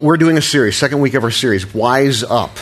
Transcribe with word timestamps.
We're 0.00 0.16
doing 0.16 0.38
a 0.38 0.42
series, 0.42 0.76
second 0.76 1.00
week 1.00 1.14
of 1.14 1.24
our 1.24 1.30
series, 1.32 1.74
Wise 1.74 2.22
Up. 2.22 2.56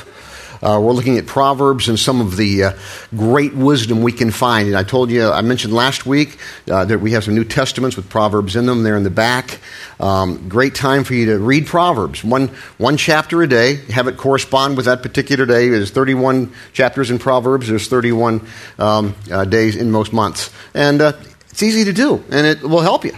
Uh, 0.63 0.81
we're 0.83 0.93
looking 0.93 1.19
at 1.19 1.27
Proverbs 1.27 1.91
and 1.91 1.99
some 1.99 2.23
of 2.23 2.39
the 2.39 2.65
uh, 2.65 2.73
great 3.15 3.55
wisdom 3.55 4.01
we 4.01 4.13
can 4.13 4.31
find. 4.31 4.69
And 4.69 4.75
I 4.75 4.85
told 4.85 5.11
you, 5.11 5.31
I 5.31 5.43
mentioned 5.43 5.75
last 5.75 6.07
week 6.07 6.39
uh, 6.71 6.87
that 6.87 6.99
we 6.99 7.13
have 7.13 7.25
some 7.25 7.35
New 7.35 7.45
Testaments 7.45 7.95
with 7.95 8.09
Proverbs 8.09 8.57
in 8.57 8.65
them 8.65 8.85
there 8.85 8.97
in 8.97 9.03
the 9.03 9.11
back. 9.11 9.61
Um, 10.01 10.49
great 10.49 10.75
time 10.75 11.05
for 11.05 11.13
you 11.13 11.27
to 11.27 11.39
read 11.39 11.67
Proverbs. 11.67 12.25
One, 12.25 12.49
one 12.79 12.97
chapter 12.97 13.43
a 13.43 13.47
day, 13.47 13.85
have 13.91 14.09
it 14.09 14.17
correspond 14.17 14.79
with 14.79 14.87
that 14.87 15.03
particular 15.03 15.45
day. 15.45 15.69
There's 15.69 15.91
31 15.91 16.55
chapters 16.73 17.11
in 17.11 17.19
Proverbs, 17.19 17.69
there's 17.69 17.87
31 17.87 18.49
um, 18.79 19.15
uh, 19.31 19.45
days 19.45 19.77
in 19.77 19.91
most 19.91 20.15
months. 20.15 20.51
And 20.73 21.03
uh, 21.03 21.13
it's 21.51 21.63
easy 21.63 21.85
to 21.85 21.93
do, 21.93 22.25
and 22.31 22.47
it 22.47 22.63
will 22.63 22.81
help 22.81 23.05
you. 23.05 23.13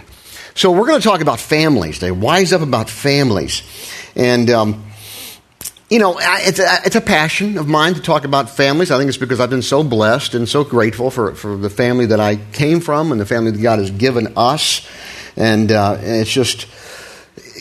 So 0.55 0.71
we're 0.71 0.87
going 0.87 0.99
to 0.99 1.07
talk 1.07 1.21
about 1.21 1.39
families 1.39 1.99
today. 1.99 2.11
Wise 2.11 2.51
up 2.51 2.59
about 2.59 2.89
families. 2.89 3.61
And, 4.19 4.49
um, 4.49 4.83
you 5.89 5.97
know, 5.97 6.17
it's 6.19 6.59
a, 6.59 6.79
it's 6.85 6.97
a 6.97 7.01
passion 7.01 7.57
of 7.57 7.69
mine 7.69 7.93
to 7.93 8.01
talk 8.01 8.25
about 8.25 8.49
families. 8.49 8.91
I 8.91 8.97
think 8.97 9.07
it's 9.07 9.17
because 9.17 9.39
I've 9.39 9.49
been 9.49 9.61
so 9.61 9.81
blessed 9.81 10.35
and 10.35 10.47
so 10.47 10.65
grateful 10.65 11.09
for, 11.09 11.33
for 11.35 11.55
the 11.55 11.69
family 11.69 12.07
that 12.07 12.19
I 12.19 12.35
came 12.35 12.81
from 12.81 13.13
and 13.13 13.21
the 13.21 13.25
family 13.25 13.51
that 13.51 13.61
God 13.61 13.79
has 13.79 13.91
given 13.91 14.33
us. 14.35 14.85
And, 15.37 15.71
uh, 15.71 15.97
it's 16.01 16.29
just, 16.29 16.67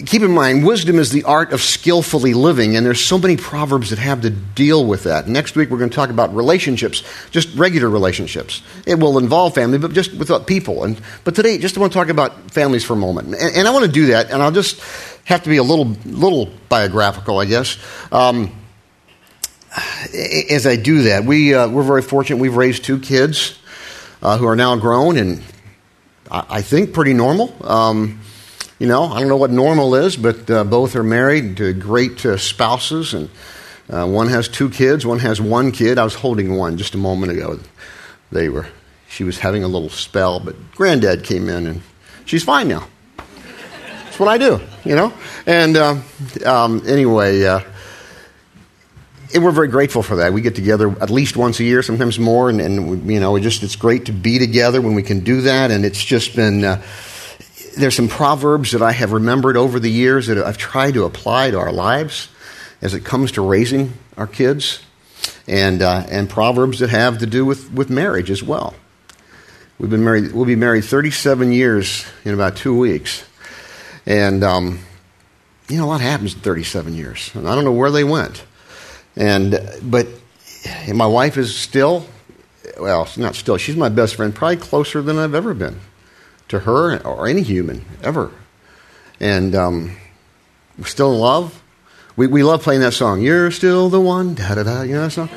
keep 0.05 0.23
in 0.23 0.33
mind, 0.33 0.67
wisdom 0.67 0.99
is 0.99 1.11
the 1.11 1.25
art 1.25 1.53
of 1.53 1.63
skillfully 1.63 2.35
living, 2.35 2.77
and 2.77 2.85
there's 2.85 3.05
so 3.05 3.19
many 3.19 3.37
proverbs 3.37 3.91
that 3.91 3.99
have 3.99 4.23
to 4.23 4.31
deal 4.31 4.85
with 4.85 5.05
that. 5.05 5.29
Next 5.29 5.57
week, 5.57 5.71
we're 5.71 5.79
going 5.79 5.91
to 5.91 5.97
talk 5.97 6.11
about 6.11 6.35
relationships, 6.35 7.03
just 7.31 7.55
regular 7.57 7.89
relationships. 7.89 8.63
It 8.87 8.99
will 8.99 9.19
involve 9.19 9.55
family, 9.55 9.79
but 9.79 9.93
just 9.93 10.13
with 10.15 10.47
people. 10.47 10.85
And, 10.85 11.01
but 11.25 11.35
today, 11.35 11.59
just 11.59 11.79
want 11.79 11.93
to 11.93 11.99
talk 11.99 12.09
about 12.09 12.51
families 12.51 12.85
for 12.85 12.95
a 12.95 12.97
moment. 12.97 13.29
And, 13.29 13.57
and 13.57 13.69
I 13.69 13.71
want 13.71 13.87
to 13.87 13.93
do 13.93 14.07
that, 14.07 14.31
and 14.31 14.43
I'll 14.43 14.53
just 14.53 14.81
have 15.29 15.43
to 15.43 15.51
be 15.51 15.59
a 15.59 15.63
little, 15.63 15.85
little 16.07 16.49
biographical, 16.71 17.39
I 17.39 17.45
guess. 17.45 17.77
Um, 18.11 18.51
as 20.51 20.67
I 20.67 20.77
do 20.77 21.03
that, 21.03 21.25
we, 21.25 21.55
uh, 21.55 21.69
we're 21.69 21.83
very 21.83 22.01
fortunate. 22.01 22.39
We've 22.39 22.57
raised 22.57 22.83
two 22.83 22.99
kids 22.99 23.59
uh, 24.23 24.39
who 24.39 24.47
are 24.47 24.57
now 24.57 24.75
grown 24.77 25.19
and 25.19 25.43
I, 26.31 26.47
I 26.49 26.63
think 26.63 26.95
pretty 26.95 27.13
normal. 27.13 27.55
Um, 27.61 28.21
you 28.79 28.87
know, 28.87 29.05
I 29.05 29.21
don't 29.21 29.29
know 29.29 29.37
what 29.37 29.51
normal 29.51 29.97
is, 29.97 30.17
but 30.17 30.51
uh, 30.51 30.65
both 30.65 30.97
are 30.97 31.03
married 31.03 31.59
to 31.59 31.75
great 31.75 32.25
uh, 32.25 32.39
spouses, 32.39 33.13
and 33.13 33.29
uh, 33.91 34.07
one 34.07 34.29
has 34.29 34.49
two 34.49 34.71
kids, 34.71 35.05
one 35.05 35.19
has 35.19 35.41
one 35.41 35.73
kid. 35.73 35.99
I 35.99 36.05
was 36.05 36.15
holding 36.15 36.57
one 36.57 36.79
just 36.79 36.95
a 36.95 36.99
moment 36.99 37.33
ago. 37.33 37.59
They 38.33 38.49
were, 38.49 38.67
she 39.09 39.25
was 39.25 39.39
having 39.39 39.65
a 39.65 39.69
little 39.69 39.91
spell, 39.91 40.41
but 40.41 40.55
granddad 40.73 41.25
came 41.25 41.49
in, 41.49 41.67
and 41.67 41.83
she's 42.25 42.45
fine 42.45 42.69
now. 42.69 42.87
That's 44.19 44.27
what 44.27 44.35
I 44.35 44.39
do, 44.39 44.61
you 44.85 44.97
know. 44.97 45.13
And 45.47 45.77
um, 45.77 46.03
um, 46.45 46.83
anyway. 46.89 47.45
Uh, 47.45 47.61
and 49.33 49.45
we're 49.45 49.53
very 49.53 49.69
grateful 49.69 50.03
for 50.03 50.17
that. 50.17 50.33
We 50.33 50.41
get 50.41 50.57
together 50.57 50.91
at 51.01 51.09
least 51.09 51.37
once 51.37 51.61
a 51.61 51.65
year, 51.65 51.85
sometimes 51.85 52.19
more, 52.19 52.51
and, 52.51 52.61
and 52.61 53.09
you 53.09 53.21
know, 53.21 53.37
it 53.37 53.43
just 53.43 53.63
it's 53.63 53.77
great 53.77 54.07
to 54.07 54.13
be 54.13 54.41
together 54.41 54.81
when 54.81 54.97
we 54.97 55.05
can 55.05 55.21
do 55.21 55.43
that. 55.43 55.71
And 55.71 55.85
it's 55.85 56.05
just 56.05 56.35
been 56.35 56.65
uh, 56.65 56.83
there's 57.77 57.95
some 57.95 58.09
proverbs 58.09 58.73
that 58.73 58.83
I 58.83 58.91
have 58.91 59.13
remembered 59.13 59.57
over 59.57 59.79
the 59.79 59.91
years 59.91 60.27
that 60.27 60.37
I've 60.37 60.59
tried 60.59 60.95
to 60.95 61.05
apply 61.05 61.53
to 61.53 61.59
our 61.61 61.71
lives 61.71 62.29
as 62.83 62.95
it 62.95 63.05
comes 63.05 63.31
to 63.33 63.43
raising 63.43 63.93
our 64.17 64.27
kids, 64.27 64.83
and, 65.47 65.81
uh, 65.81 66.05
and 66.11 66.29
proverbs 66.29 66.81
that 66.81 66.91
have 66.91 67.19
to 67.19 67.27
do 67.27 67.47
with, 67.47 67.73
with 67.73 67.89
marriage 67.89 68.33
as 68.33 68.43
well. 68.43 68.75
We've 69.79 69.91
been 69.91 70.03
married, 70.03 70.33
we'll 70.33 70.45
be 70.45 70.57
married 70.57 70.85
37 70.87 71.53
years 71.53 72.05
in 72.25 72.35
about 72.35 72.57
two 72.57 72.77
weeks. 72.77 73.28
And, 74.09 74.43
um, 74.43 74.79
you 75.69 75.77
know, 75.77 75.85
a 75.85 75.87
lot 75.87 76.01
happens 76.01 76.33
in 76.33 76.41
37 76.41 76.95
years. 76.95 77.31
And 77.35 77.47
I 77.47 77.55
don't 77.55 77.65
know 77.65 77.73
where 77.73 77.91
they 77.91 78.05
went. 78.05 78.43
And, 79.17 79.61
but 79.83 80.09
and 80.65 80.97
my 80.97 81.07
wife 81.07 81.37
is 81.37 81.55
still, 81.55 82.07
well, 82.81 83.07
not 83.19 83.35
still, 83.35 83.59
she's 83.59 83.77
my 83.77 83.91
best 83.91 84.15
friend, 84.15 84.35
probably 84.35 84.57
closer 84.57 85.03
than 85.03 85.19
I've 85.19 85.35
ever 85.35 85.53
been 85.53 85.81
to 86.49 86.61
her 86.61 86.99
or 87.03 87.29
any 87.29 87.43
human 87.43 87.85
ever. 88.03 88.33
And 89.21 89.55
um, 89.55 89.97
we're 90.79 90.87
still 90.87 91.13
in 91.13 91.19
love. 91.19 91.63
We, 92.17 92.29
we 92.29 92.43
love 92.43 92.63
playing 92.63 92.81
that 92.81 92.95
song. 92.95 93.21
You're 93.21 93.51
still 93.51 93.91
the 93.91 94.01
one. 94.01 94.35
Da 94.35 94.55
da 94.55 94.63
da. 94.63 94.83
You 94.83 94.95
know 94.95 95.03
that 95.03 95.11
song? 95.11 95.29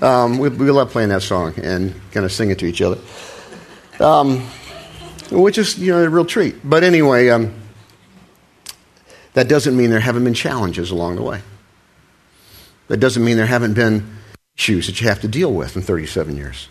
Um, 0.00 0.38
we, 0.38 0.50
we 0.50 0.70
love 0.70 0.90
playing 0.90 1.08
that 1.08 1.22
song 1.22 1.54
and 1.60 2.00
kind 2.12 2.24
of 2.24 2.30
sing 2.30 2.50
it 2.50 2.60
to 2.60 2.66
each 2.66 2.80
other. 2.80 2.98
Um, 3.98 4.46
which 5.32 5.58
is, 5.58 5.78
you 5.80 5.92
know, 5.92 6.04
a 6.04 6.08
real 6.08 6.24
treat. 6.24 6.56
But 6.62 6.84
anyway, 6.84 7.28
um, 7.28 7.59
that 9.34 9.48
doesn't 9.48 9.76
mean 9.76 9.90
there 9.90 10.00
haven't 10.00 10.24
been 10.24 10.34
challenges 10.34 10.90
along 10.90 11.16
the 11.16 11.22
way. 11.22 11.42
That 12.88 12.98
doesn't 12.98 13.24
mean 13.24 13.36
there 13.36 13.46
haven't 13.46 13.74
been 13.74 14.16
issues 14.56 14.86
that 14.86 15.00
you 15.00 15.08
have 15.08 15.20
to 15.20 15.28
deal 15.28 15.52
with 15.52 15.76
in 15.76 15.82
37 15.82 16.36
years. 16.36 16.68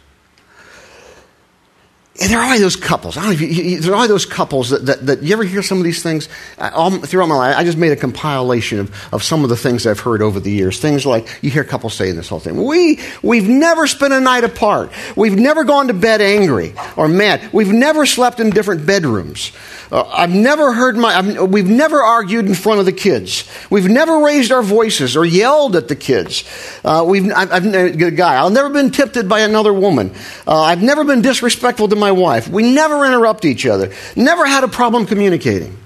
And 2.21 2.29
there 2.29 2.39
are 2.39 2.59
those 2.59 2.75
couples. 2.75 3.15
I 3.15 3.21
don't 3.21 3.29
know 3.29 3.33
if 3.33 3.41
you, 3.41 3.47
you, 3.47 3.79
there 3.79 3.95
are 3.95 4.07
those 4.07 4.25
couples 4.25 4.71
that, 4.71 4.85
that, 4.87 5.05
that, 5.05 5.23
you 5.23 5.31
ever 5.31 5.43
hear 5.43 5.63
some 5.63 5.77
of 5.77 5.85
these 5.85 6.03
things 6.03 6.27
all, 6.57 6.91
throughout 6.91 7.27
my 7.27 7.35
life. 7.35 7.55
I 7.55 7.63
just 7.63 7.77
made 7.77 7.93
a 7.93 7.95
compilation 7.95 8.79
of, 8.79 9.13
of 9.13 9.23
some 9.23 9.43
of 9.43 9.49
the 9.49 9.55
things 9.55 9.87
I've 9.87 10.01
heard 10.01 10.21
over 10.21 10.39
the 10.39 10.51
years. 10.51 10.79
Things 10.79 11.05
like 11.05 11.27
you 11.41 11.49
hear 11.49 11.63
couples 11.63 11.93
saying 11.93 12.17
this 12.17 12.27
whole 12.27 12.39
thing. 12.39 12.61
We 12.61 12.99
we've 13.23 13.47
never 13.47 13.87
spent 13.87 14.13
a 14.13 14.19
night 14.19 14.43
apart. 14.43 14.91
We've 15.15 15.37
never 15.37 15.63
gone 15.63 15.87
to 15.87 15.93
bed 15.93 16.19
angry 16.19 16.73
or 16.97 17.07
mad. 17.07 17.53
We've 17.53 17.71
never 17.71 18.05
slept 18.05 18.41
in 18.41 18.49
different 18.49 18.85
bedrooms. 18.85 19.53
Uh, 19.91 20.03
I've 20.03 20.33
never 20.33 20.73
heard 20.73 20.97
my. 20.97 21.17
I've, 21.17 21.49
we've 21.49 21.69
never 21.69 22.01
argued 22.01 22.45
in 22.45 22.53
front 22.53 22.79
of 22.79 22.85
the 22.85 22.91
kids. 22.91 23.49
We've 23.69 23.89
never 23.89 24.19
raised 24.19 24.51
our 24.51 24.61
voices 24.61 25.17
or 25.17 25.25
yelled 25.25 25.75
at 25.75 25.87
the 25.87 25.95
kids. 25.95 26.43
Uh, 26.83 27.03
we've 27.07 27.31
I've, 27.31 27.51
I've 27.51 27.65
a 27.65 28.11
guy. 28.11 28.43
I've 28.43 28.51
never 28.51 28.69
been 28.69 28.91
tempted 28.91 29.27
by 29.27 29.39
another 29.39 29.73
woman. 29.73 30.13
Uh, 30.45 30.61
I've 30.61 30.83
never 30.83 31.03
been 31.03 31.21
disrespectful 31.21 31.87
to 31.87 31.95
my 31.95 32.08
my 32.09 32.19
wife. 32.19 32.47
We 32.47 32.71
never 32.71 33.05
interrupt 33.05 33.45
each 33.45 33.65
other, 33.65 33.93
never 34.15 34.45
had 34.45 34.63
a 34.63 34.67
problem 34.67 35.05
communicating. 35.05 35.77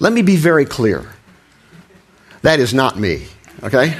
Let 0.00 0.12
me 0.12 0.22
be 0.22 0.36
very 0.36 0.64
clear 0.64 1.06
that 2.42 2.60
is 2.60 2.72
not 2.72 2.98
me, 2.98 3.26
okay? 3.62 3.96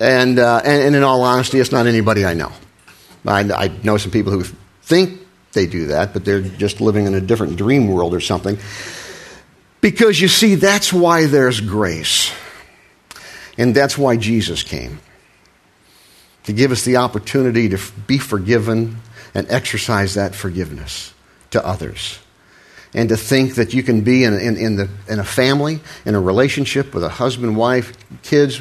and, 0.00 0.38
uh, 0.38 0.62
and, 0.64 0.82
and, 0.82 0.96
in 0.96 1.02
all 1.02 1.22
honesty, 1.22 1.58
it's 1.58 1.72
not 1.72 1.86
anybody 1.86 2.24
I 2.24 2.34
know. 2.34 2.52
I, 3.26 3.40
I 3.40 3.68
know 3.82 3.98
some 3.98 4.10
people 4.10 4.32
who 4.32 4.44
think 4.82 5.20
they 5.52 5.66
do 5.66 5.86
that, 5.86 6.14
but 6.14 6.24
they're 6.24 6.40
just 6.40 6.80
living 6.80 7.06
in 7.06 7.14
a 7.14 7.20
different 7.20 7.56
dream 7.56 7.88
world 7.88 8.14
or 8.14 8.20
something. 8.20 8.58
Because 9.82 10.18
you 10.20 10.28
see, 10.28 10.54
that's 10.54 10.90
why 10.90 11.26
there's 11.26 11.60
grace. 11.60 12.32
And 13.58 13.74
that's 13.74 13.98
why 13.98 14.16
Jesus 14.16 14.62
came 14.62 15.00
to 16.50 16.56
give 16.56 16.72
us 16.72 16.84
the 16.84 16.96
opportunity 16.96 17.68
to 17.68 17.78
be 18.08 18.18
forgiven 18.18 18.96
and 19.34 19.48
exercise 19.50 20.14
that 20.14 20.34
forgiveness 20.34 21.14
to 21.52 21.64
others. 21.64 22.18
And 22.92 23.08
to 23.10 23.16
think 23.16 23.54
that 23.54 23.72
you 23.72 23.84
can 23.84 24.00
be 24.00 24.24
in, 24.24 24.34
in, 24.34 24.56
in, 24.56 24.74
the, 24.74 24.88
in 25.08 25.20
a 25.20 25.24
family, 25.24 25.78
in 26.04 26.16
a 26.16 26.20
relationship 26.20 26.92
with 26.92 27.04
a 27.04 27.08
husband, 27.08 27.56
wife, 27.56 27.92
kids, 28.22 28.60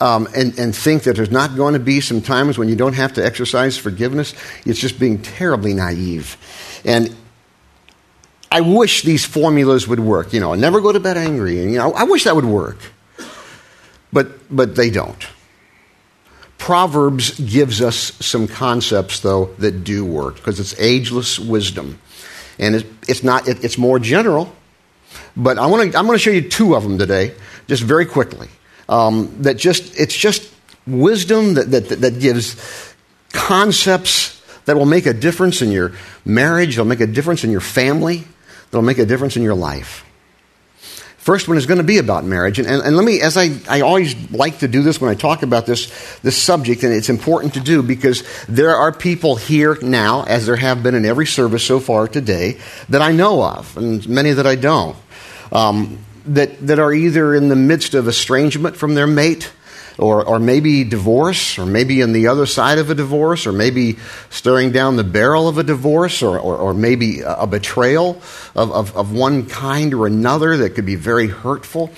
um, 0.00 0.28
and, 0.36 0.56
and 0.56 0.76
think 0.76 1.02
that 1.02 1.16
there's 1.16 1.32
not 1.32 1.56
going 1.56 1.74
to 1.74 1.80
be 1.80 2.00
some 2.00 2.22
times 2.22 2.58
when 2.58 2.68
you 2.68 2.76
don't 2.76 2.92
have 2.92 3.14
to 3.14 3.26
exercise 3.26 3.76
forgiveness, 3.76 4.32
it's 4.64 4.78
just 4.78 5.00
being 5.00 5.20
terribly 5.20 5.74
naive. 5.74 6.36
And 6.84 7.12
I 8.52 8.60
wish 8.60 9.02
these 9.02 9.24
formulas 9.24 9.88
would 9.88 9.98
work. 9.98 10.32
You 10.32 10.38
know, 10.38 10.54
never 10.54 10.80
go 10.80 10.92
to 10.92 11.00
bed 11.00 11.16
angry. 11.16 11.60
And, 11.60 11.72
you 11.72 11.78
know, 11.78 11.92
I 11.92 12.04
wish 12.04 12.22
that 12.22 12.36
would 12.36 12.44
work. 12.44 12.78
But, 14.12 14.54
but 14.54 14.76
they 14.76 14.90
don't. 14.90 15.26
Proverbs 16.66 17.38
gives 17.38 17.80
us 17.80 18.10
some 18.18 18.48
concepts, 18.48 19.20
though, 19.20 19.54
that 19.60 19.84
do 19.84 20.04
work 20.04 20.34
because 20.34 20.58
it's 20.58 20.74
ageless 20.80 21.38
wisdom. 21.38 22.00
And 22.58 22.84
it's, 23.06 23.22
not, 23.22 23.46
it's 23.46 23.78
more 23.78 24.00
general. 24.00 24.52
But 25.36 25.58
I 25.58 25.66
wanna, 25.66 25.84
I'm 25.84 26.06
going 26.06 26.14
to 26.14 26.18
show 26.18 26.32
you 26.32 26.48
two 26.48 26.74
of 26.74 26.82
them 26.82 26.98
today, 26.98 27.36
just 27.68 27.84
very 27.84 28.04
quickly. 28.04 28.48
Um, 28.88 29.42
that 29.42 29.58
just, 29.58 29.96
it's 29.96 30.16
just 30.16 30.52
wisdom 30.88 31.54
that, 31.54 31.70
that, 31.70 31.88
that 32.00 32.18
gives 32.18 32.56
concepts 33.32 34.42
that 34.64 34.76
will 34.76 34.86
make 34.86 35.06
a 35.06 35.14
difference 35.14 35.62
in 35.62 35.70
your 35.70 35.92
marriage, 36.24 36.74
that'll 36.74 36.84
make 36.84 36.98
a 36.98 37.06
difference 37.06 37.44
in 37.44 37.52
your 37.52 37.60
family, 37.60 38.24
that'll 38.72 38.82
make 38.82 38.98
a 38.98 39.06
difference 39.06 39.36
in 39.36 39.44
your 39.44 39.54
life. 39.54 40.04
First 41.26 41.48
one 41.48 41.56
is 41.56 41.66
going 41.66 41.78
to 41.78 41.84
be 41.84 41.98
about 41.98 42.22
marriage. 42.22 42.60
And, 42.60 42.68
and, 42.68 42.80
and, 42.84 42.96
let 42.96 43.04
me, 43.04 43.20
as 43.20 43.36
I, 43.36 43.50
I 43.68 43.80
always 43.80 44.14
like 44.30 44.60
to 44.60 44.68
do 44.68 44.84
this 44.84 45.00
when 45.00 45.10
I 45.10 45.16
talk 45.16 45.42
about 45.42 45.66
this, 45.66 45.90
this 46.20 46.40
subject, 46.40 46.84
and 46.84 46.92
it's 46.92 47.08
important 47.08 47.54
to 47.54 47.60
do 47.60 47.82
because 47.82 48.22
there 48.48 48.76
are 48.76 48.92
people 48.92 49.34
here 49.34 49.76
now, 49.82 50.22
as 50.22 50.46
there 50.46 50.54
have 50.54 50.84
been 50.84 50.94
in 50.94 51.04
every 51.04 51.26
service 51.26 51.66
so 51.66 51.80
far 51.80 52.06
today, 52.06 52.60
that 52.90 53.02
I 53.02 53.10
know 53.10 53.42
of, 53.42 53.76
and 53.76 54.08
many 54.08 54.30
that 54.30 54.46
I 54.46 54.54
don't, 54.54 54.96
um, 55.50 55.98
that, 56.26 56.64
that 56.64 56.78
are 56.78 56.94
either 56.94 57.34
in 57.34 57.48
the 57.48 57.56
midst 57.56 57.94
of 57.94 58.06
estrangement 58.06 58.76
from 58.76 58.94
their 58.94 59.08
mate, 59.08 59.50
or, 59.98 60.24
or 60.24 60.38
maybe 60.38 60.84
divorce, 60.84 61.58
or 61.58 61.66
maybe 61.66 62.02
on 62.02 62.12
the 62.12 62.26
other 62.26 62.46
side 62.46 62.78
of 62.78 62.90
a 62.90 62.94
divorce, 62.94 63.46
or 63.46 63.52
maybe 63.52 63.96
staring 64.30 64.70
down 64.72 64.96
the 64.96 65.04
barrel 65.04 65.48
of 65.48 65.58
a 65.58 65.62
divorce, 65.62 66.22
or, 66.22 66.38
or, 66.38 66.56
or 66.56 66.74
maybe 66.74 67.20
a 67.24 67.46
betrayal 67.46 68.20
of, 68.54 68.72
of, 68.72 68.96
of, 68.96 69.12
one 69.12 69.46
kind 69.46 69.94
or 69.94 70.06
another 70.06 70.58
that 70.58 70.70
could 70.70 70.86
be 70.86 70.96
very 70.96 71.28
hurtful. 71.28 71.90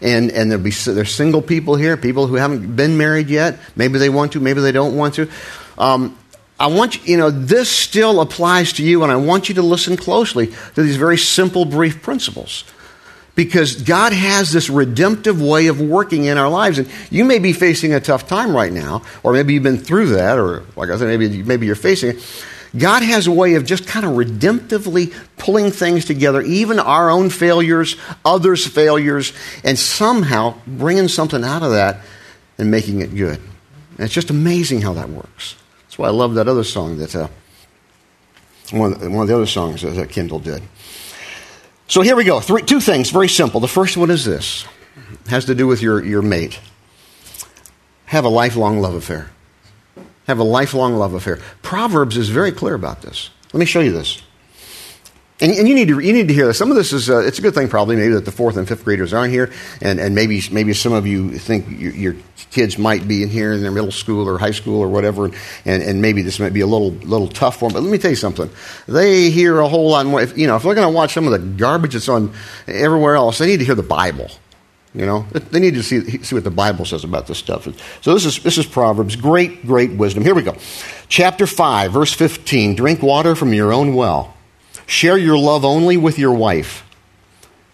And, 0.00 0.30
and 0.32 0.50
there'll 0.50 0.64
be, 0.64 0.70
there's 0.70 1.14
single 1.14 1.42
people 1.42 1.76
here, 1.76 1.96
people 1.96 2.26
who 2.26 2.34
haven't 2.34 2.74
been 2.74 2.96
married 2.96 3.28
yet. 3.28 3.58
Maybe 3.76 3.98
they 3.98 4.10
want 4.10 4.32
to, 4.32 4.40
maybe 4.40 4.60
they 4.60 4.72
don't 4.72 4.96
want 4.96 5.14
to. 5.14 5.28
Um, 5.78 6.18
I 6.58 6.68
want 6.68 6.96
you, 6.96 7.12
you 7.12 7.18
know, 7.18 7.30
this 7.30 7.68
still 7.68 8.20
applies 8.20 8.74
to 8.74 8.84
you, 8.84 9.02
and 9.02 9.10
I 9.10 9.16
want 9.16 9.48
you 9.48 9.56
to 9.56 9.62
listen 9.62 9.96
closely 9.96 10.54
to 10.74 10.82
these 10.82 10.96
very 10.96 11.18
simple, 11.18 11.64
brief 11.64 12.00
principles 12.02 12.64
because 13.34 13.82
God 13.82 14.12
has 14.12 14.52
this 14.52 14.70
redemptive 14.70 15.40
way 15.42 15.66
of 15.66 15.80
working 15.80 16.24
in 16.26 16.38
our 16.38 16.48
lives. 16.48 16.78
And 16.78 16.88
you 17.10 17.24
may 17.24 17.38
be 17.38 17.52
facing 17.52 17.92
a 17.92 18.00
tough 18.00 18.28
time 18.28 18.54
right 18.54 18.72
now, 18.72 19.02
or 19.22 19.32
maybe 19.32 19.54
you've 19.54 19.62
been 19.62 19.78
through 19.78 20.10
that, 20.10 20.38
or 20.38 20.64
like 20.76 20.90
I 20.90 20.96
said, 20.96 21.08
maybe, 21.08 21.42
maybe 21.42 21.66
you're 21.66 21.74
facing 21.74 22.10
it. 22.10 22.44
God 22.76 23.02
has 23.02 23.28
a 23.28 23.32
way 23.32 23.54
of 23.54 23.64
just 23.64 23.86
kind 23.86 24.04
of 24.04 24.12
redemptively 24.12 25.14
pulling 25.36 25.70
things 25.70 26.04
together, 26.04 26.42
even 26.42 26.80
our 26.80 27.08
own 27.08 27.30
failures, 27.30 27.96
others' 28.24 28.66
failures, 28.66 29.32
and 29.62 29.78
somehow 29.78 30.56
bringing 30.66 31.06
something 31.06 31.44
out 31.44 31.62
of 31.62 31.70
that 31.70 32.00
and 32.58 32.70
making 32.70 33.00
it 33.00 33.14
good. 33.14 33.38
And 33.38 34.00
it's 34.00 34.12
just 34.12 34.30
amazing 34.30 34.80
how 34.80 34.92
that 34.94 35.08
works. 35.08 35.54
That's 35.84 35.98
why 35.98 36.08
I 36.08 36.10
love 36.10 36.34
that 36.34 36.48
other 36.48 36.64
song 36.64 36.98
that 36.98 37.14
uh, 37.14 37.28
one, 38.72 38.92
one 39.12 39.22
of 39.22 39.28
the 39.28 39.36
other 39.36 39.46
songs 39.46 39.82
that 39.82 40.10
Kendall 40.10 40.40
did. 40.40 40.62
So 41.86 42.00
here 42.00 42.16
we 42.16 42.24
go. 42.24 42.40
Three, 42.40 42.62
two 42.62 42.80
things, 42.80 43.10
very 43.10 43.28
simple. 43.28 43.60
The 43.60 43.68
first 43.68 43.96
one 43.96 44.10
is 44.10 44.24
this 44.24 44.66
it 45.24 45.30
has 45.30 45.44
to 45.46 45.54
do 45.54 45.66
with 45.66 45.82
your, 45.82 46.04
your 46.04 46.22
mate. 46.22 46.60
Have 48.06 48.24
a 48.24 48.28
lifelong 48.28 48.80
love 48.80 48.94
affair. 48.94 49.30
Have 50.26 50.38
a 50.38 50.44
lifelong 50.44 50.94
love 50.94 51.14
affair. 51.14 51.38
Proverbs 51.62 52.16
is 52.16 52.28
very 52.28 52.52
clear 52.52 52.74
about 52.74 53.02
this. 53.02 53.30
Let 53.52 53.60
me 53.60 53.66
show 53.66 53.80
you 53.80 53.92
this. 53.92 54.22
And, 55.40 55.50
and, 55.50 55.68
you, 55.68 55.74
need 55.74 55.88
to, 55.88 55.98
you 55.98 56.12
need 56.12 56.28
to 56.28 56.34
hear 56.34 56.46
this. 56.46 56.56
Some 56.56 56.70
of 56.70 56.76
this 56.76 56.92
is, 56.92 57.10
uh, 57.10 57.18
it's 57.18 57.40
a 57.40 57.42
good 57.42 57.54
thing 57.54 57.68
probably 57.68 57.96
maybe 57.96 58.14
that 58.14 58.24
the 58.24 58.30
fourth 58.30 58.56
and 58.56 58.68
fifth 58.68 58.84
graders 58.84 59.12
aren't 59.12 59.32
here. 59.32 59.50
And, 59.80 59.98
and 59.98 60.14
maybe, 60.14 60.40
maybe 60.52 60.72
some 60.74 60.92
of 60.92 61.08
you 61.08 61.36
think 61.38 61.66
your, 61.68 61.92
your 61.92 62.16
kids 62.52 62.78
might 62.78 63.08
be 63.08 63.24
in 63.24 63.30
here 63.30 63.52
in 63.52 63.60
their 63.60 63.72
middle 63.72 63.90
school 63.90 64.28
or 64.28 64.38
high 64.38 64.52
school 64.52 64.80
or 64.80 64.88
whatever. 64.88 65.24
And, 65.64 65.82
and 65.82 66.00
maybe 66.00 66.22
this 66.22 66.38
might 66.38 66.52
be 66.52 66.60
a 66.60 66.68
little, 66.68 66.90
little 66.90 67.26
tough 67.26 67.58
for 67.58 67.68
them. 67.68 67.74
But 67.74 67.82
let 67.82 67.90
me 67.90 67.98
tell 67.98 68.10
you 68.10 68.16
something. 68.16 68.48
They 68.86 69.30
hear 69.30 69.58
a 69.58 69.68
whole 69.68 69.90
lot 69.90 70.06
more. 70.06 70.22
If, 70.22 70.38
you 70.38 70.46
know, 70.46 70.54
if 70.54 70.62
they're 70.62 70.74
going 70.74 70.86
to 70.86 70.94
watch 70.94 71.14
some 71.14 71.26
of 71.26 71.32
the 71.32 71.40
garbage 71.40 71.94
that's 71.94 72.08
on 72.08 72.32
everywhere 72.68 73.16
else, 73.16 73.38
they 73.38 73.46
need 73.46 73.58
to 73.58 73.64
hear 73.64 73.74
the 73.74 73.82
Bible. 73.82 74.30
You 74.94 75.04
know, 75.04 75.26
they 75.32 75.58
need 75.58 75.74
to 75.74 75.82
see, 75.82 76.22
see 76.22 76.36
what 76.36 76.44
the 76.44 76.52
Bible 76.52 76.84
says 76.84 77.02
about 77.02 77.26
this 77.26 77.38
stuff. 77.38 77.64
So 78.02 78.14
this 78.14 78.24
is, 78.24 78.40
this 78.44 78.56
is 78.56 78.66
Proverbs. 78.66 79.16
Great, 79.16 79.66
great 79.66 79.90
wisdom. 79.94 80.22
Here 80.22 80.36
we 80.36 80.42
go. 80.42 80.56
Chapter 81.08 81.48
5, 81.48 81.90
verse 81.90 82.12
15. 82.12 82.76
Drink 82.76 83.02
water 83.02 83.34
from 83.34 83.52
your 83.52 83.72
own 83.72 83.96
well 83.96 84.34
Share 84.86 85.16
your 85.16 85.38
love 85.38 85.64
only 85.64 85.96
with 85.96 86.18
your 86.18 86.32
wife. 86.32 86.84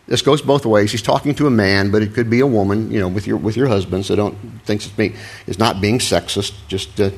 This 0.07 0.23
goes 0.23 0.43
both 0.43 0.67
ways. 0.67 0.91
He's 0.91 1.03
talking 1.03 1.35
to 1.37 1.47
a 1.47 1.51
man, 1.51 1.91
but 1.91 2.03
it 2.03 2.15
could 2.15 2.29
be 2.29 2.41
a 2.41 2.47
woman, 2.47 2.91
you 2.91 2.99
know, 2.99 3.09
with 3.09 3.27
your, 3.27 3.37
with 3.37 3.57
your 3.57 3.69
husband, 3.69 4.07
so 4.07 4.17
don't 4.17 4.37
think 4.65 4.83
it's, 4.83 4.91
being, 4.91 5.15
it's 5.47 5.59
not 5.59 5.81
being 5.81 6.01
sexist, 6.01 6.55
just 6.67 7.01
uh, 7.01 7.11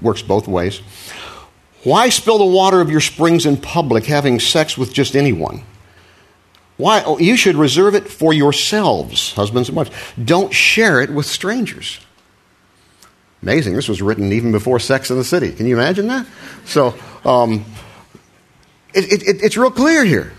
works 0.00 0.22
both 0.22 0.48
ways. 0.48 0.80
Why 1.84 2.08
spill 2.08 2.38
the 2.38 2.44
water 2.44 2.80
of 2.80 2.90
your 2.90 3.00
springs 3.00 3.46
in 3.46 3.56
public, 3.56 4.06
having 4.06 4.40
sex 4.40 4.76
with 4.76 4.92
just 4.92 5.14
anyone? 5.14 5.64
Why? 6.76 7.02
Oh, 7.04 7.18
you 7.18 7.36
should 7.36 7.54
reserve 7.54 7.94
it 7.94 8.08
for 8.08 8.32
yourselves, 8.32 9.32
husbands 9.34 9.68
and 9.68 9.76
wives. 9.76 9.90
Don't 10.24 10.52
share 10.52 11.00
it 11.00 11.10
with 11.10 11.26
strangers. 11.26 12.00
Amazing. 13.42 13.74
This 13.74 13.88
was 13.88 14.00
written 14.00 14.32
even 14.32 14.52
before 14.52 14.78
Sex 14.78 15.10
in 15.10 15.16
the 15.16 15.24
City. 15.24 15.52
Can 15.52 15.66
you 15.66 15.76
imagine 15.76 16.06
that? 16.08 16.26
So, 16.64 16.94
um, 17.24 17.64
it, 18.94 19.22
it, 19.22 19.42
it's 19.42 19.56
real 19.56 19.70
clear 19.70 20.04
here. 20.04 20.32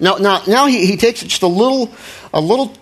Now, 0.00 0.16
now, 0.16 0.42
now 0.46 0.66
he, 0.66 0.86
he 0.86 0.96
takes 0.96 1.22
just 1.22 1.42
a 1.42 1.46
little, 1.46 1.92
a 2.32 2.40
little, 2.40 2.74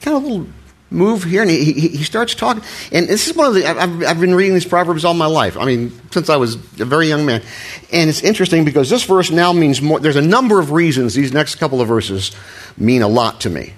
kind 0.00 0.16
of 0.16 0.24
a 0.24 0.26
little 0.26 0.46
move 0.90 1.24
here, 1.24 1.42
and 1.42 1.50
he, 1.50 1.72
he, 1.72 1.88
he 1.88 2.04
starts 2.04 2.34
talking. 2.34 2.62
And 2.92 3.08
this 3.08 3.28
is 3.28 3.36
one 3.36 3.48
of 3.48 3.54
the, 3.54 3.66
I've, 3.66 4.02
I've 4.04 4.20
been 4.20 4.34
reading 4.34 4.54
these 4.54 4.66
Proverbs 4.66 5.04
all 5.04 5.14
my 5.14 5.26
life. 5.26 5.56
I 5.56 5.64
mean, 5.64 5.92
since 6.10 6.30
I 6.30 6.36
was 6.36 6.54
a 6.54 6.84
very 6.84 7.08
young 7.08 7.26
man. 7.26 7.42
And 7.92 8.08
it's 8.08 8.22
interesting 8.22 8.64
because 8.64 8.88
this 8.88 9.04
verse 9.04 9.30
now 9.30 9.52
means 9.52 9.82
more, 9.82 9.98
there's 9.98 10.16
a 10.16 10.22
number 10.22 10.60
of 10.60 10.70
reasons 10.70 11.14
these 11.14 11.32
next 11.32 11.56
couple 11.56 11.80
of 11.80 11.88
verses 11.88 12.30
mean 12.76 13.02
a 13.02 13.08
lot 13.08 13.40
to 13.42 13.50
me, 13.50 13.74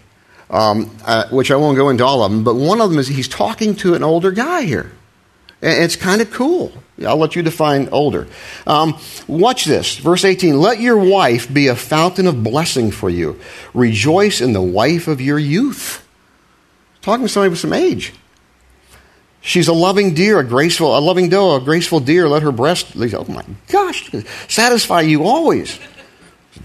um, 0.50 0.94
uh, 1.04 1.28
which 1.30 1.50
I 1.50 1.56
won't 1.56 1.76
go 1.76 1.88
into 1.88 2.04
all 2.04 2.22
of 2.22 2.30
them, 2.30 2.44
but 2.44 2.54
one 2.54 2.80
of 2.80 2.90
them 2.90 2.98
is 2.98 3.08
he's 3.08 3.28
talking 3.28 3.74
to 3.76 3.94
an 3.94 4.02
older 4.04 4.30
guy 4.30 4.62
here. 4.62 4.92
It's 5.60 5.96
kind 5.96 6.20
of 6.20 6.30
cool. 6.30 6.72
I'll 7.04 7.16
let 7.16 7.36
you 7.36 7.42
define 7.42 7.88
older. 7.90 8.26
Um, 8.66 8.98
watch 9.26 9.64
this. 9.64 9.96
Verse 9.96 10.24
18 10.24 10.58
Let 10.58 10.80
your 10.80 10.98
wife 10.98 11.52
be 11.52 11.68
a 11.68 11.76
fountain 11.76 12.26
of 12.26 12.42
blessing 12.42 12.90
for 12.90 13.10
you. 13.10 13.40
Rejoice 13.74 14.40
in 14.40 14.52
the 14.52 14.62
wife 14.62 15.08
of 15.08 15.20
your 15.20 15.38
youth. 15.38 16.06
Talking 17.02 17.26
to 17.26 17.28
somebody 17.28 17.50
with 17.50 17.58
some 17.58 17.72
age. 17.72 18.12
She's 19.40 19.68
a 19.68 19.72
loving 19.72 20.14
deer, 20.14 20.40
a 20.40 20.44
graceful, 20.44 20.96
a 20.96 21.00
loving 21.00 21.28
doe, 21.28 21.56
a 21.56 21.60
graceful 21.60 22.00
deer. 22.00 22.28
Let 22.28 22.42
her 22.42 22.52
breast, 22.52 22.92
oh 22.96 23.24
my 23.28 23.44
gosh, 23.68 24.10
satisfy 24.48 25.02
you 25.02 25.24
always. 25.24 25.78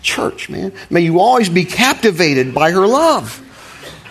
Church, 0.01 0.50
man. 0.50 0.74
May 0.89 1.01
you 1.01 1.19
always 1.19 1.50
be 1.50 1.66
captivated 1.66 2.54
by 2.54 2.72
her 2.72 2.88
love. 2.88 3.42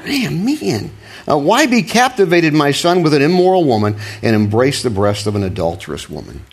Man, 0.06 0.44
man. 0.44 0.90
Uh, 1.28 1.38
why 1.38 1.66
be 1.66 1.82
captivated, 1.82 2.52
my 2.52 2.70
son, 2.72 3.02
with 3.02 3.14
an 3.14 3.22
immoral 3.22 3.64
woman 3.64 3.96
and 4.22 4.34
embrace 4.34 4.82
the 4.82 4.90
breast 4.90 5.26
of 5.26 5.36
an 5.36 5.42
adulterous 5.42 6.10
woman? 6.10 6.44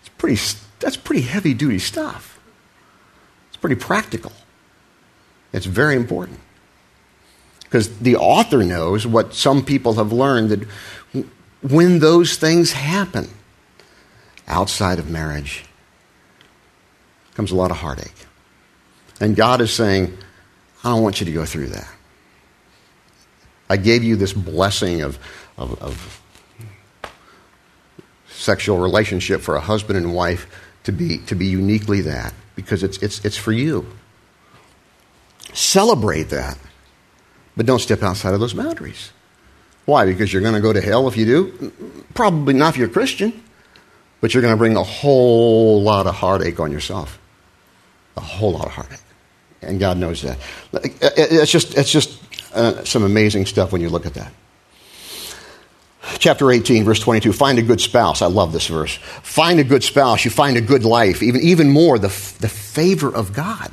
It's 0.00 0.10
pretty, 0.10 0.40
that's 0.78 0.96
pretty 0.96 1.22
heavy 1.22 1.54
duty 1.54 1.78
stuff. 1.78 2.38
It's 3.48 3.56
pretty 3.56 3.76
practical. 3.76 4.32
It's 5.52 5.66
very 5.66 5.96
important. 5.96 6.40
Because 7.60 7.98
the 7.98 8.16
author 8.16 8.64
knows 8.64 9.06
what 9.06 9.32
some 9.34 9.64
people 9.64 9.94
have 9.94 10.12
learned 10.12 10.50
that 10.50 11.24
when 11.62 12.00
those 12.00 12.36
things 12.36 12.72
happen 12.72 13.28
outside 14.48 14.98
of 14.98 15.08
marriage, 15.08 15.64
comes 17.34 17.52
a 17.52 17.56
lot 17.56 17.70
of 17.70 17.78
heartache. 17.78 18.26
And 19.20 19.36
God 19.36 19.60
is 19.60 19.72
saying, 19.72 20.16
I 20.82 20.90
don't 20.90 21.02
want 21.02 21.20
you 21.20 21.26
to 21.26 21.32
go 21.32 21.44
through 21.44 21.68
that. 21.68 21.88
I 23.70 23.76
gave 23.76 24.02
you 24.02 24.16
this 24.16 24.32
blessing 24.32 25.02
of, 25.02 25.18
of, 25.56 25.80
of 25.80 26.22
sexual 28.28 28.78
relationship 28.78 29.40
for 29.40 29.54
a 29.54 29.60
husband 29.60 29.96
and 29.96 30.12
wife 30.12 30.48
to 30.82 30.92
be, 30.92 31.18
to 31.18 31.36
be 31.36 31.46
uniquely 31.46 32.00
that 32.00 32.34
because 32.56 32.82
it's, 32.82 32.98
it's, 32.98 33.24
it's 33.24 33.36
for 33.36 33.52
you. 33.52 33.86
Celebrate 35.52 36.24
that, 36.24 36.58
but 37.56 37.64
don't 37.64 37.78
step 37.78 38.02
outside 38.02 38.34
of 38.34 38.40
those 38.40 38.54
boundaries. 38.54 39.12
Why? 39.84 40.04
Because 40.04 40.32
you're 40.32 40.42
going 40.42 40.54
to 40.54 40.60
go 40.60 40.72
to 40.72 40.80
hell 40.80 41.06
if 41.06 41.16
you 41.16 41.24
do? 41.24 41.72
Probably 42.14 42.54
not 42.54 42.70
if 42.70 42.76
you're 42.76 42.88
a 42.88 42.92
Christian, 42.92 43.40
but 44.20 44.34
you're 44.34 44.42
going 44.42 44.54
to 44.54 44.58
bring 44.58 44.76
a 44.76 44.82
whole 44.82 45.80
lot 45.80 46.08
of 46.08 46.16
heartache 46.16 46.58
on 46.58 46.72
yourself. 46.72 47.20
A 48.16 48.20
whole 48.20 48.52
lot 48.52 48.66
of 48.66 48.72
heartache. 48.72 48.98
And 49.62 49.78
God 49.78 49.96
knows 49.96 50.22
that. 50.22 50.38
It's 50.72 51.52
just, 51.52 51.76
it's 51.76 51.90
just 51.92 52.29
uh, 52.52 52.84
some 52.84 53.02
amazing 53.02 53.46
stuff 53.46 53.72
when 53.72 53.80
you 53.80 53.88
look 53.88 54.06
at 54.06 54.14
that. 54.14 54.32
Chapter 56.18 56.50
18, 56.50 56.84
verse 56.84 57.00
22 57.00 57.32
find 57.32 57.58
a 57.58 57.62
good 57.62 57.80
spouse. 57.80 58.22
I 58.22 58.26
love 58.26 58.52
this 58.52 58.66
verse. 58.66 58.96
Find 59.22 59.60
a 59.60 59.64
good 59.64 59.84
spouse. 59.84 60.24
You 60.24 60.30
find 60.30 60.56
a 60.56 60.60
good 60.60 60.84
life. 60.84 61.22
Even, 61.22 61.40
even 61.42 61.70
more, 61.70 61.98
the, 61.98 62.08
the 62.40 62.48
favor 62.48 63.14
of 63.14 63.32
God. 63.32 63.70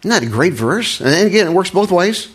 Isn't 0.00 0.10
that 0.10 0.22
a 0.22 0.30
great 0.30 0.52
verse? 0.52 1.00
And 1.00 1.26
again, 1.26 1.48
it 1.48 1.52
works 1.52 1.70
both 1.70 1.90
ways. 1.90 2.28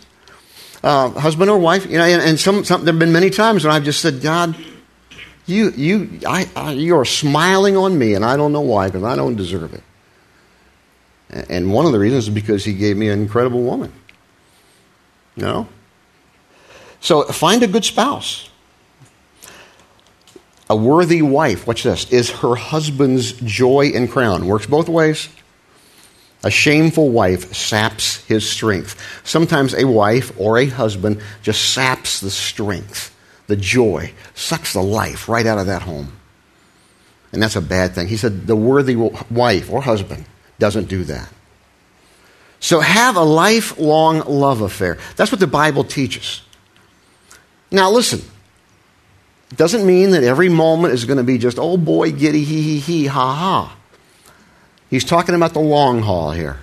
Uh, 0.82 1.08
husband 1.10 1.50
or 1.50 1.58
wife, 1.58 1.86
you 1.86 1.96
know, 1.96 2.04
and, 2.04 2.20
and 2.20 2.38
some, 2.38 2.62
some, 2.62 2.84
there 2.84 2.92
have 2.92 2.98
been 2.98 3.12
many 3.12 3.30
times 3.30 3.64
when 3.64 3.74
I've 3.74 3.84
just 3.84 4.02
said, 4.02 4.20
God, 4.20 4.54
you, 5.46 5.70
you, 5.70 6.20
I, 6.26 6.46
I, 6.54 6.72
you 6.72 6.96
are 6.98 7.06
smiling 7.06 7.74
on 7.74 7.98
me, 7.98 8.12
and 8.12 8.22
I 8.22 8.36
don't 8.36 8.52
know 8.52 8.60
why, 8.60 8.88
because 8.88 9.02
I 9.02 9.16
don't 9.16 9.34
deserve 9.34 9.72
it. 9.72 9.82
And 11.48 11.72
one 11.72 11.86
of 11.86 11.92
the 11.92 11.98
reasons 11.98 12.28
is 12.28 12.34
because 12.34 12.66
He 12.66 12.74
gave 12.74 12.98
me 12.98 13.08
an 13.08 13.18
incredible 13.18 13.62
woman. 13.62 13.94
No? 15.36 15.68
So 17.00 17.24
find 17.24 17.62
a 17.62 17.66
good 17.66 17.84
spouse. 17.84 18.50
A 20.70 20.76
worthy 20.76 21.20
wife, 21.20 21.66
watch 21.66 21.82
this, 21.82 22.10
is 22.10 22.30
her 22.30 22.54
husband's 22.54 23.32
joy 23.32 23.92
and 23.94 24.10
crown. 24.10 24.46
Works 24.46 24.66
both 24.66 24.88
ways. 24.88 25.28
A 26.42 26.50
shameful 26.50 27.10
wife 27.10 27.54
saps 27.54 28.24
his 28.24 28.48
strength. 28.48 29.00
Sometimes 29.24 29.74
a 29.74 29.86
wife 29.86 30.32
or 30.38 30.58
a 30.58 30.66
husband 30.66 31.20
just 31.42 31.72
saps 31.72 32.20
the 32.20 32.30
strength, 32.30 33.14
the 33.46 33.56
joy, 33.56 34.12
sucks 34.34 34.72
the 34.72 34.82
life 34.82 35.28
right 35.28 35.46
out 35.46 35.58
of 35.58 35.66
that 35.66 35.82
home. 35.82 36.12
And 37.32 37.42
that's 37.42 37.56
a 37.56 37.62
bad 37.62 37.94
thing. 37.94 38.08
He 38.08 38.16
said 38.16 38.46
the 38.46 38.56
worthy 38.56 38.94
wife 38.94 39.70
or 39.70 39.82
husband 39.82 40.24
doesn't 40.58 40.88
do 40.88 41.04
that. 41.04 41.28
So 42.64 42.80
have 42.80 43.16
a 43.16 43.22
lifelong 43.22 44.20
love 44.20 44.62
affair. 44.62 44.96
That's 45.16 45.30
what 45.30 45.38
the 45.38 45.46
Bible 45.46 45.84
teaches. 45.84 46.40
Now, 47.70 47.90
listen. 47.90 48.22
It 49.50 49.58
doesn't 49.58 49.84
mean 49.86 50.12
that 50.12 50.24
every 50.24 50.48
moment 50.48 50.94
is 50.94 51.04
going 51.04 51.18
to 51.18 51.24
be 51.24 51.36
just, 51.36 51.58
oh 51.58 51.76
boy, 51.76 52.10
giddy, 52.12 52.42
hee, 52.42 52.62
hee, 52.62 52.78
hee, 52.78 53.06
ha, 53.06 53.34
ha. 53.34 53.76
He's 54.88 55.04
talking 55.04 55.34
about 55.34 55.52
the 55.52 55.60
long 55.60 56.00
haul 56.00 56.30
here. 56.30 56.56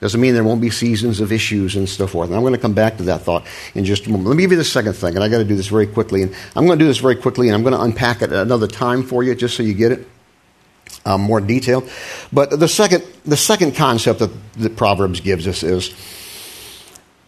Doesn't 0.00 0.22
mean 0.22 0.32
there 0.32 0.42
won't 0.42 0.62
be 0.62 0.70
seasons 0.70 1.20
of 1.20 1.30
issues 1.30 1.76
and 1.76 1.86
so 1.86 2.06
forth. 2.06 2.30
And 2.30 2.36
I'm 2.36 2.42
going 2.42 2.54
to 2.54 2.58
come 2.58 2.72
back 2.72 2.96
to 2.96 3.02
that 3.02 3.20
thought 3.20 3.44
in 3.74 3.84
just 3.84 4.06
a 4.06 4.10
moment. 4.10 4.30
Let 4.30 4.36
me 4.38 4.42
give 4.42 4.52
you 4.52 4.56
the 4.56 4.64
second 4.64 4.94
thing, 4.94 5.16
and 5.16 5.22
I 5.22 5.28
got 5.28 5.38
to 5.38 5.44
do 5.44 5.54
this 5.54 5.66
very 5.66 5.86
quickly. 5.86 6.22
And 6.22 6.34
I'm 6.56 6.64
going 6.64 6.78
to 6.78 6.82
do 6.82 6.88
this 6.88 6.96
very 6.96 7.14
quickly, 7.14 7.48
and 7.48 7.54
I'm 7.54 7.62
going 7.62 7.74
to 7.74 7.82
unpack 7.82 8.22
it 8.22 8.32
another 8.32 8.66
time 8.66 9.02
for 9.02 9.22
you, 9.22 9.34
just 9.34 9.54
so 9.54 9.62
you 9.62 9.74
get 9.74 9.92
it 9.92 10.08
um, 11.06 11.22
more 11.22 11.40
detailed. 11.40 11.88
But 12.32 12.58
the 12.58 12.68
second, 12.68 13.04
the 13.24 13.36
second 13.36 13.76
concept 13.76 14.18
that, 14.18 14.76
Proverbs 14.76 15.20
gives 15.20 15.46
us 15.46 15.62
is 15.62 15.94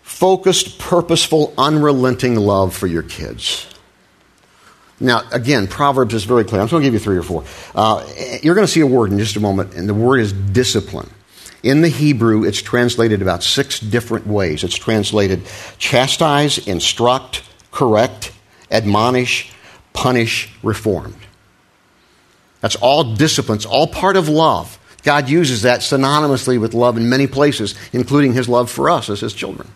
focused, 0.02 0.78
purposeful, 0.78 1.54
unrelenting 1.56 2.34
love 2.34 2.74
for 2.74 2.88
your 2.88 3.04
kids. 3.04 3.66
Now, 5.00 5.22
again, 5.30 5.68
Proverbs 5.68 6.12
is 6.12 6.24
very 6.24 6.44
clear. 6.44 6.60
I'm 6.60 6.66
just 6.66 6.72
going 6.72 6.82
to 6.82 6.86
give 6.86 6.94
you 6.94 6.98
three 6.98 7.16
or 7.16 7.22
four. 7.22 7.44
Uh, 7.72 8.04
you're 8.42 8.56
going 8.56 8.66
to 8.66 8.72
see 8.72 8.80
a 8.80 8.86
word 8.86 9.12
in 9.12 9.18
just 9.18 9.36
a 9.36 9.40
moment, 9.40 9.74
and 9.74 9.88
the 9.88 9.94
word 9.94 10.18
is 10.18 10.32
discipline. 10.32 11.08
In 11.62 11.82
the 11.82 11.88
Hebrew, 11.88 12.44
it's 12.44 12.60
translated 12.60 13.22
about 13.22 13.44
six 13.44 13.78
different 13.78 14.26
ways. 14.26 14.64
It's 14.64 14.76
translated 14.76 15.42
chastise, 15.78 16.66
instruct, 16.66 17.42
correct, 17.70 18.32
admonish, 18.72 19.52
punish, 19.92 20.52
reformed. 20.64 21.16
That's 22.60 22.76
all 22.76 23.14
disciplines, 23.14 23.66
all 23.66 23.86
part 23.86 24.16
of 24.16 24.28
love. 24.28 24.78
God 25.04 25.28
uses 25.28 25.62
that 25.62 25.80
synonymously 25.80 26.60
with 26.60 26.74
love 26.74 26.96
in 26.96 27.08
many 27.08 27.26
places, 27.26 27.74
including 27.92 28.32
his 28.32 28.48
love 28.48 28.70
for 28.70 28.90
us 28.90 29.08
as 29.08 29.20
his 29.20 29.32
children. 29.32 29.68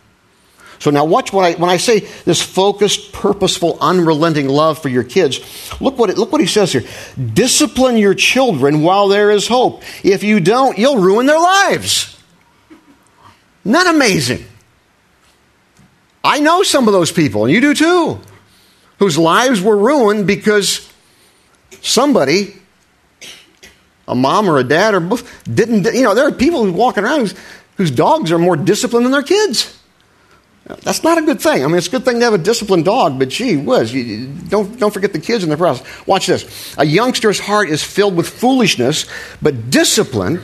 So 0.79 0.91
now 0.91 1.05
watch 1.05 1.31
what 1.31 1.45
I, 1.45 1.53
when 1.57 1.69
I 1.69 1.77
say 1.77 2.01
this 2.25 2.41
focused, 2.41 3.13
purposeful, 3.13 3.77
unrelenting 3.79 4.49
love 4.49 4.79
for 4.79 4.89
your 4.89 5.05
kids, 5.05 5.39
look 5.79 5.97
what, 5.97 6.09
it, 6.09 6.17
look 6.17 6.33
what 6.33 6.41
he 6.41 6.47
says 6.47 6.73
here. 6.73 6.83
Discipline 7.33 7.95
your 7.95 8.13
children 8.13 8.81
while 8.81 9.07
there 9.07 9.31
is 9.31 9.47
hope. 9.47 9.81
If 10.03 10.23
you 10.23 10.41
don't, 10.41 10.77
you'll 10.77 10.99
ruin 10.99 11.25
their 11.25 11.39
lives. 11.39 12.21
Not 13.63 13.87
amazing. 13.87 14.43
I 16.21 16.41
know 16.41 16.63
some 16.63 16.87
of 16.87 16.93
those 16.93 17.13
people, 17.13 17.45
and 17.45 17.53
you 17.53 17.61
do 17.61 17.73
too, 17.73 18.19
whose 18.99 19.17
lives 19.17 19.61
were 19.61 19.77
ruined 19.77 20.27
because 20.27 20.91
somebody, 21.81 22.55
a 24.07 24.15
mom 24.15 24.49
or 24.49 24.57
a 24.57 24.63
dad 24.63 24.93
or 24.93 24.99
both, 24.99 25.43
didn't, 25.43 25.85
you 25.93 26.03
know, 26.03 26.13
there 26.13 26.27
are 26.27 26.31
people 26.31 26.65
who 26.65 26.73
walking 26.73 27.03
around 27.03 27.21
whose, 27.21 27.35
whose 27.77 27.91
dogs 27.91 28.31
are 28.31 28.39
more 28.39 28.55
disciplined 28.55 29.05
than 29.05 29.11
their 29.11 29.23
kids. 29.23 29.79
That's 30.65 31.03
not 31.03 31.17
a 31.17 31.21
good 31.21 31.41
thing. 31.41 31.63
I 31.63 31.67
mean, 31.67 31.75
it's 31.75 31.87
a 31.87 31.91
good 31.91 32.05
thing 32.05 32.19
to 32.19 32.25
have 32.25 32.33
a 32.33 32.37
disciplined 32.37 32.85
dog, 32.85 33.19
but 33.19 33.29
gee 33.29 33.57
whiz, 33.57 33.93
you, 33.93 34.27
don't, 34.27 34.79
don't 34.79 34.93
forget 34.93 35.11
the 35.11 35.19
kids 35.19 35.43
in 35.43 35.49
the 35.49 35.57
process. 35.57 35.85
Watch 36.07 36.27
this. 36.27 36.75
A 36.77 36.85
youngster's 36.85 37.39
heart 37.39 37.69
is 37.69 37.83
filled 37.83 38.15
with 38.15 38.29
foolishness, 38.29 39.05
but 39.41 39.69
discipline, 39.69 40.41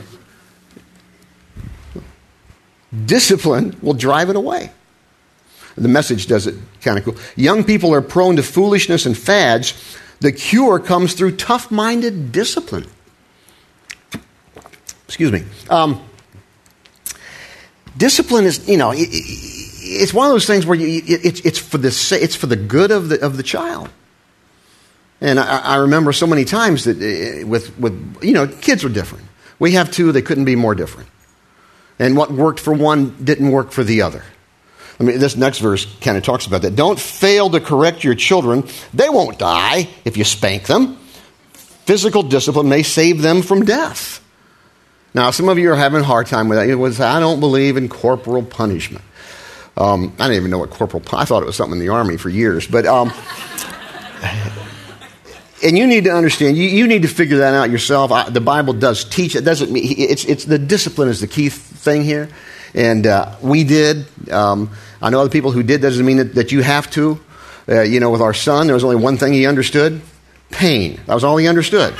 discipline 3.06 3.78
will 3.80 3.94
drive 3.94 4.28
it 4.28 4.36
away. 4.36 4.72
The 5.76 5.88
message 5.88 6.26
does 6.26 6.46
it 6.46 6.56
kind 6.82 6.98
of 6.98 7.04
cool. 7.04 7.16
Young 7.36 7.64
people 7.64 7.94
are 7.94 8.02
prone 8.02 8.36
to 8.36 8.42
foolishness 8.42 9.06
and 9.06 9.16
fads. 9.16 9.72
The 10.20 10.32
cure 10.32 10.78
comes 10.78 11.14
through 11.14 11.36
tough 11.36 11.70
minded 11.70 12.32
discipline. 12.32 12.86
Excuse 15.10 15.32
me. 15.32 15.42
Um, 15.68 16.00
discipline 17.96 18.44
is, 18.44 18.68
you 18.68 18.76
know, 18.76 18.92
it's 18.94 20.14
one 20.14 20.26
of 20.26 20.32
those 20.32 20.46
things 20.46 20.64
where 20.64 20.78
you, 20.78 21.02
it, 21.04 21.44
it's, 21.44 21.58
for 21.58 21.78
the, 21.78 21.88
it's 21.88 22.36
for 22.36 22.46
the 22.46 22.54
good 22.54 22.92
of 22.92 23.08
the, 23.08 23.20
of 23.20 23.36
the 23.36 23.42
child. 23.42 23.88
And 25.20 25.40
I, 25.40 25.58
I 25.58 25.76
remember 25.78 26.12
so 26.12 26.28
many 26.28 26.44
times 26.44 26.84
that 26.84 26.98
uh, 26.98 27.44
with, 27.44 27.76
with, 27.76 28.18
you 28.22 28.34
know, 28.34 28.46
kids 28.46 28.84
are 28.84 28.88
different. 28.88 29.24
We 29.58 29.72
have 29.72 29.90
two, 29.90 30.12
they 30.12 30.22
couldn't 30.22 30.44
be 30.44 30.54
more 30.54 30.76
different. 30.76 31.08
And 31.98 32.16
what 32.16 32.30
worked 32.30 32.60
for 32.60 32.72
one 32.72 33.16
didn't 33.24 33.50
work 33.50 33.72
for 33.72 33.82
the 33.82 34.02
other. 34.02 34.22
I 35.00 35.02
mean, 35.02 35.18
this 35.18 35.36
next 35.36 35.58
verse 35.58 35.92
kind 36.00 36.18
of 36.18 36.22
talks 36.22 36.46
about 36.46 36.62
that. 36.62 36.76
Don't 36.76 37.00
fail 37.00 37.50
to 37.50 37.58
correct 37.58 38.04
your 38.04 38.14
children. 38.14 38.62
They 38.94 39.08
won't 39.08 39.40
die 39.40 39.88
if 40.04 40.16
you 40.16 40.22
spank 40.22 40.68
them. 40.68 40.98
Physical 41.52 42.22
discipline 42.22 42.68
may 42.68 42.84
save 42.84 43.22
them 43.22 43.42
from 43.42 43.64
death. 43.64 44.19
Now, 45.14 45.30
some 45.30 45.48
of 45.48 45.58
you 45.58 45.72
are 45.72 45.76
having 45.76 46.00
a 46.00 46.04
hard 46.04 46.26
time 46.26 46.48
with 46.48 46.58
that. 46.58 46.76
Would 46.76 46.94
say, 46.94 47.04
I 47.04 47.20
don't 47.20 47.40
believe 47.40 47.76
in 47.76 47.88
corporal 47.88 48.42
punishment. 48.42 49.04
Um, 49.76 50.12
I 50.18 50.24
didn't 50.24 50.36
even 50.36 50.50
know 50.50 50.58
what 50.58 50.70
corporal. 50.70 51.02
I 51.12 51.24
thought 51.24 51.42
it 51.42 51.46
was 51.46 51.56
something 51.56 51.78
in 51.80 51.86
the 51.86 51.92
army 51.92 52.16
for 52.16 52.28
years, 52.28 52.66
but. 52.66 52.86
Um, 52.86 53.12
and 55.62 55.76
you 55.76 55.86
need 55.86 56.04
to 56.04 56.10
understand. 56.10 56.56
You, 56.56 56.64
you 56.64 56.86
need 56.86 57.02
to 57.02 57.08
figure 57.08 57.38
that 57.38 57.54
out 57.54 57.70
yourself. 57.70 58.12
I, 58.12 58.30
the 58.30 58.40
Bible 58.40 58.72
does 58.72 59.04
teach. 59.04 59.34
It 59.34 59.44
doesn't 59.44 59.70
mean 59.70 59.84
it's 59.98 60.24
it's 60.24 60.44
the 60.44 60.58
discipline 60.58 61.08
is 61.08 61.20
the 61.20 61.26
key 61.26 61.48
thing 61.48 62.02
here, 62.04 62.28
and 62.74 63.06
uh, 63.06 63.36
we 63.42 63.64
did. 63.64 64.06
Um, 64.30 64.70
I 65.02 65.10
know 65.10 65.20
other 65.20 65.30
people 65.30 65.50
who 65.52 65.62
did. 65.62 65.80
Doesn't 65.80 66.04
mean 66.04 66.18
that, 66.18 66.34
that 66.34 66.52
you 66.52 66.62
have 66.62 66.90
to. 66.92 67.20
Uh, 67.68 67.82
you 67.82 68.00
know, 68.00 68.10
with 68.10 68.20
our 68.22 68.34
son, 68.34 68.66
there 68.66 68.74
was 68.74 68.84
only 68.84 68.96
one 68.96 69.16
thing 69.16 69.32
he 69.32 69.46
understood: 69.46 70.00
pain. 70.50 71.00
That 71.06 71.14
was 71.14 71.24
all 71.24 71.36
he 71.36 71.48
understood. 71.48 71.94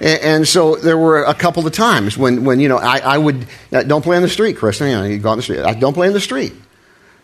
And, 0.00 0.46
so 0.46 0.76
there 0.76 0.98
were 0.98 1.24
a 1.24 1.34
couple 1.34 1.66
of 1.66 1.72
times 1.72 2.18
when, 2.18 2.44
when 2.44 2.60
you 2.60 2.68
know, 2.68 2.76
I, 2.76 2.98
I 2.98 3.18
would, 3.18 3.46
uh, 3.72 3.82
don't 3.82 4.02
play 4.02 4.16
in 4.16 4.22
the 4.22 4.28
street, 4.28 4.56
Chris. 4.56 4.80
You 4.80 4.86
know, 4.86 5.04
you 5.04 5.18
go 5.18 5.30
on 5.30 5.38
the 5.38 5.42
street. 5.42 5.60
I, 5.60 5.74
don't 5.74 5.94
play 5.94 6.06
in 6.06 6.12
the 6.12 6.20
street. 6.20 6.52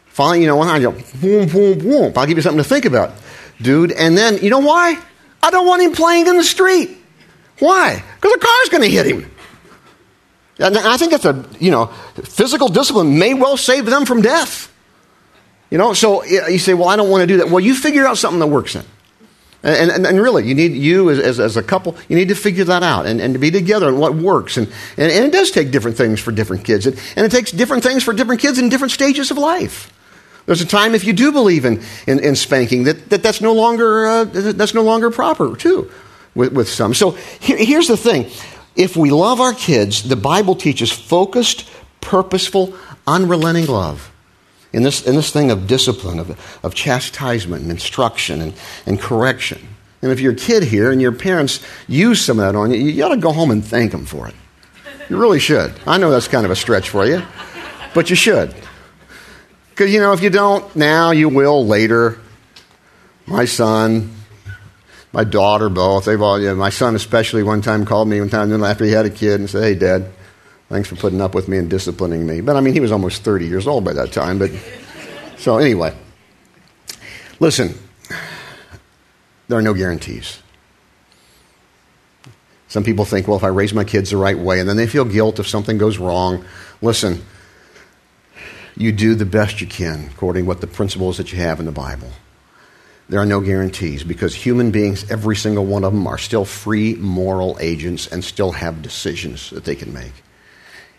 Finally, 0.07 0.43
you 0.43 0.47
know, 0.47 0.63
time, 0.63 0.83
you 0.83 0.91
go, 0.91 0.99
boom, 1.21 1.49
boom, 1.49 1.79
boom. 1.79 2.13
I'll 2.17 2.27
give 2.27 2.37
you 2.37 2.43
something 2.43 2.63
to 2.63 2.69
think 2.69 2.85
about, 2.85 3.13
dude. 3.61 3.93
And 3.93 4.17
then, 4.17 4.39
you 4.39 4.51
know 4.51 4.61
why? 4.61 4.99
I 5.43 5.51
don't 5.51 5.67
want 5.67 5.83
him 5.83 5.93
playing 5.93 6.27
in 6.27 6.37
the 6.37 6.45
street. 6.45 6.97
Why? 7.59 8.03
Because 8.17 8.33
a 8.33 8.39
car's 8.39 8.69
going 8.69 8.83
to 8.83 8.91
hit 8.91 9.07
him. 9.07 9.31
And 10.59 10.77
I 10.79 10.97
think 10.97 11.13
that's 11.13 11.25
a, 11.25 11.45
you 11.59 11.71
know, 11.71 11.87
physical 12.25 12.69
discipline 12.69 13.19
may 13.19 13.35
well 13.35 13.57
save 13.57 13.87
them 13.87 14.05
from 14.05 14.23
death. 14.23 14.73
You 15.71 15.79
know, 15.79 15.95
so 15.95 16.25
you 16.25 16.59
say, 16.59 16.75
well, 16.75 16.89
I 16.89 16.97
don't 16.97 17.09
want 17.09 17.23
to 17.23 17.27
do 17.27 17.39
that. 17.39 17.49
Well, 17.49 17.61
you 17.61 17.75
figure 17.75 18.07
out 18.07 18.19
something 18.19 18.41
that 18.41 18.49
works 18.49 18.75
then. 18.75 18.85
And, 19.65 19.93
and, 19.93 20.07
and, 20.07 20.21
really, 20.21 20.45
you 20.45 20.57
need 20.57 20.73
you 20.73 21.09
as, 21.09 21.21
as, 21.21 21.39
as, 21.39 21.57
a 21.57 21.63
couple, 21.63 21.97
you 22.09 22.17
need 22.17 22.29
to 22.29 22.35
figure 22.35 22.65
that 22.65 22.83
out 22.83 23.07
and, 23.07 23.21
and 23.21 23.33
to 23.35 23.39
be 23.39 23.53
together 23.53 23.89
and 23.89 24.01
what 24.01 24.17
works. 24.17 24.57
And, 24.57 24.67
and, 24.97 25.13
and, 25.13 25.25
it 25.25 25.33
does 25.33 25.53
take 25.53 25.71
different 25.71 25.97
things 25.97 26.19
for 26.19 26.33
different 26.33 26.65
kids. 26.65 26.85
And, 26.85 27.01
and 27.15 27.25
it 27.25 27.31
takes 27.31 27.53
different 27.53 27.85
things 27.85 28.03
for 28.03 28.13
different 28.13 28.41
kids 28.41 28.59
in 28.59 28.69
different 28.69 28.91
stages 28.91 29.31
of 29.31 29.39
life. 29.39 29.93
There's 30.47 30.61
a 30.61 30.67
time 30.67 30.97
if 30.97 31.05
you 31.05 31.13
do 31.13 31.31
believe 31.31 31.65
in, 31.65 31.81
in, 32.09 32.19
in 32.19 32.35
spanking 32.35 32.85
that, 32.85 33.11
that 33.11 33.23
that's 33.23 33.41
no 33.41 33.53
longer 33.53 34.07
uh, 34.07 34.25
that's 34.25 34.75
no 34.75 34.83
longer 34.83 35.13
proper 35.13 35.55
too 35.55 35.89
with, 36.35 36.53
with 36.53 36.69
some. 36.69 36.93
So 36.93 37.13
here, 37.13 37.57
here's 37.57 37.87
the 37.87 37.97
thing: 37.97 38.31
if 38.75 38.97
we 38.97 39.11
love 39.11 39.41
our 39.41 39.55
kids, 39.55 40.09
the 40.09 40.17
Bible 40.17 40.57
teaches 40.57 40.91
focused, 40.91 41.71
purposeful, 42.01 42.75
unrelenting 43.07 43.67
love 43.67 44.12
in 44.73 44.83
this, 44.83 45.07
in 45.07 45.15
this 45.15 45.31
thing 45.31 45.51
of 45.51 45.67
discipline, 45.67 46.19
of, 46.19 46.61
of 46.65 46.75
chastisement 46.75 47.63
and 47.63 47.71
instruction 47.71 48.41
and, 48.41 48.55
and 48.87 49.01
correction. 49.01 49.69
And 50.01 50.11
if 50.11 50.21
you're 50.21 50.33
a 50.33 50.37
kid 50.37 50.65
here 50.65 50.91
and 50.91 51.01
your 51.01 51.13
parents 51.13 51.61
use 51.87 52.25
some 52.25 52.41
of 52.41 52.47
that 52.47 52.59
on 52.59 52.73
you, 52.73 52.79
you 52.79 53.05
ought 53.05 53.11
to 53.11 53.17
go 53.17 53.33
home 53.33 53.51
and 53.51 53.65
thank 53.65 53.93
them 53.93 54.05
for 54.05 54.27
it. 54.27 54.35
You 55.09 55.21
really 55.21 55.39
should. 55.39 55.73
I 55.87 55.99
know 55.99 56.11
that's 56.11 56.29
kind 56.29 56.45
of 56.45 56.51
a 56.51 56.57
stretch 56.57 56.89
for 56.89 57.07
you, 57.07 57.23
but 57.95 58.11
you 58.11 58.17
should. 58.17 58.55
Because, 59.71 59.93
you 59.93 60.01
know, 60.01 60.13
if 60.13 60.23
you 60.23 60.31
don't 60.31 60.75
now, 60.75 61.13
you 61.13 61.29
will 61.29 61.67
later. 61.67 62.19
My 63.27 63.45
son, 63.45 64.13
my 65.13 65.25
daughter, 65.25 65.69
both, 65.69 66.07
they've 66.07 66.21
all, 66.21 66.41
you 66.41 66.49
know, 66.49 66.55
my 66.57 66.71
son 66.71 66.97
especially 66.97 67.43
one 67.43 67.63
time 67.63 67.85
called 67.85 68.09
me 68.09 68.19
one 68.19 68.29
time 68.29 68.65
after 68.65 68.85
he 68.85 68.91
had 68.91 69.07
a 69.07 69.11
kid 69.11 69.39
and 69.39 69.49
said, 69.49 69.63
hey, 69.63 69.75
Dad, 69.75 70.11
Thanks 70.73 70.89
for 70.89 70.97
putting 70.97 71.21
up 71.21 71.35
with 71.35 71.49
me 71.49 71.59
and 71.59 71.69
disciplining 71.69 72.27
me. 72.27 72.41
But 72.41 72.57
I 72.57 72.63
mean, 72.63 72.73
he 72.73 72.81
was 72.81 72.93
almost 72.93 73.23
30 73.25 73.47
years 73.47 73.67
old 73.67 73.85
by 73.85 73.93
that 73.93 74.11
time. 74.11 74.39
But 74.39 74.53
so 75.37 75.59
anyway, 75.59 75.95
listen, 77.39 77.79
there 79.49 79.59
are 79.59 79.63
no 79.63 79.75
guarantees. 79.75 80.43
Some 82.69 82.85
people 82.85 83.05
think, 83.05 83.29
well, 83.29 83.37
if 83.37 83.45
I 83.45 83.49
raise 83.49 83.75
my 83.75 83.85
kids 83.85 84.09
the 84.09 84.17
right 84.17 84.39
way, 84.39 84.61
and 84.61 84.67
then 84.67 84.79
they 84.79 84.87
feel 84.87 85.05
guilt 85.05 85.39
if 85.39 85.47
something 85.47 85.77
goes 85.77 85.99
wrong. 85.99 86.43
Listen, 86.81 87.23
you 88.75 88.93
do 88.93 89.15
the 89.15 89.27
best 89.27 89.61
you 89.61 89.67
can 89.67 90.07
according 90.07 90.45
to 90.45 90.49
what 90.49 90.63
the 90.63 90.67
principles 90.67 91.19
that 91.19 91.33
you 91.33 91.39
have 91.41 91.61
in 91.61 91.67
the 91.67 91.71
Bible. 91.71 92.09
There 93.11 93.21
are 93.21 93.27
no 93.27 93.43
guarantees 93.43 94.05
because 94.05 94.35
human 94.35 94.71
beings, 94.71 95.11
every 95.11 95.37
single 95.37 95.67
one 95.67 95.85
of 95.85 95.93
them, 95.93 96.07
are 96.07 96.17
still 96.17 96.47
free 96.47 96.95
moral 96.95 97.59
agents 97.61 98.07
and 98.07 98.25
still 98.25 98.53
have 98.53 98.81
decisions 98.81 99.51
that 99.51 99.65
they 99.65 99.77
can 99.77 99.93
make. 99.93 100.15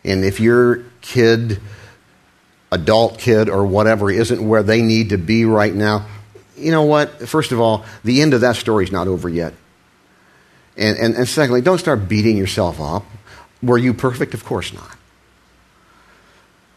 And 0.03 0.25
if 0.25 0.39
your 0.39 0.83
kid, 1.01 1.59
adult 2.71 3.19
kid, 3.19 3.49
or 3.49 3.65
whatever 3.65 4.11
isn't 4.11 4.45
where 4.45 4.63
they 4.63 4.81
need 4.81 5.09
to 5.09 5.17
be 5.17 5.45
right 5.45 5.73
now, 5.73 6.05
you 6.57 6.71
know 6.71 6.83
what? 6.83 7.27
First 7.27 7.51
of 7.51 7.59
all, 7.59 7.85
the 8.03 8.21
end 8.21 8.33
of 8.33 8.41
that 8.41 8.55
story 8.55 8.83
is 8.83 8.91
not 8.91 9.07
over 9.07 9.29
yet. 9.29 9.53
And, 10.77 10.97
and, 10.97 11.15
and 11.15 11.27
secondly, 11.27 11.61
don't 11.61 11.77
start 11.77 12.07
beating 12.07 12.37
yourself 12.37 12.79
up. 12.81 13.05
Were 13.61 13.77
you 13.77 13.93
perfect? 13.93 14.33
Of 14.33 14.43
course 14.43 14.73
not. 14.73 14.97